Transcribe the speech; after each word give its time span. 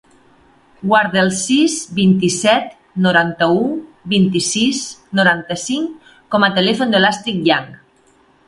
Guarda 0.91 1.19
el 1.23 1.27
sis, 1.39 1.75
vint-i-set, 1.99 2.73
noranta-u, 3.07 3.61
vint-i-sis, 4.15 4.83
noranta-cinc 5.21 6.13
com 6.35 6.47
a 6.49 6.53
telèfon 6.61 6.97
de 6.97 7.05
l'Astrid 7.05 7.49
Yang. 7.53 7.71